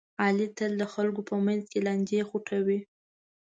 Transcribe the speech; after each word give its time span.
علي 0.23 0.47
تل 0.57 0.71
د 0.81 0.83
خلکو 0.93 1.21
په 1.29 1.35
منځ 1.45 1.63
کې 1.71 1.79
لانجې 1.85 2.27
خوټوي. 2.29 2.79